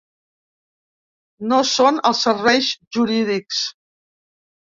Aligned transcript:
No 1.51 1.59
són 1.73 2.01
els 2.11 2.23
serveis 2.27 2.69
jurídics. 2.97 3.63